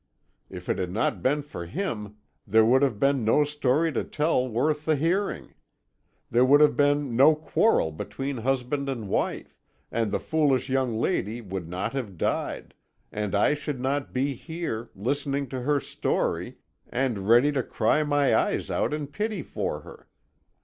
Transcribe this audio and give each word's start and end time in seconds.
If 0.49 0.67
it 0.67 0.79
had 0.79 0.89
not 0.91 1.21
been 1.21 1.43
for 1.43 1.67
him, 1.67 2.17
there 2.47 2.65
would 2.65 2.81
have 2.81 2.99
been 2.99 3.23
no 3.23 3.43
story 3.43 3.91
to 3.93 4.03
tell 4.03 4.47
worth 4.49 4.83
the 4.85 4.95
hearing; 4.95 5.53
there 6.31 6.43
would 6.43 6.59
have 6.59 6.75
been 6.75 7.15
no 7.15 7.35
quarrel 7.35 7.91
between 7.91 8.37
husband 8.37 8.89
and 8.89 9.07
wife, 9.09 9.55
and 9.91 10.11
the 10.11 10.19
foolish 10.19 10.69
young 10.69 10.95
lady 10.95 11.39
would 11.39 11.69
not 11.69 11.93
have 11.93 12.17
died, 12.17 12.73
and 13.11 13.35
I 13.35 13.53
should 13.53 13.79
not 13.79 14.11
be 14.11 14.33
here, 14.33 14.89
listening 14.95 15.47
to 15.49 15.61
her 15.61 15.79
story, 15.79 16.57
and 16.89 17.29
ready 17.29 17.51
to 17.51 17.61
cry 17.61 18.01
my 18.03 18.35
eyes 18.35 18.71
out 18.71 18.95
in 18.95 19.05
pity 19.05 19.43
for 19.43 19.81
her. 19.81 20.07